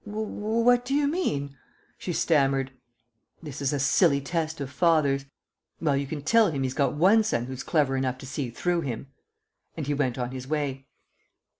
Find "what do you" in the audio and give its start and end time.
0.25-1.05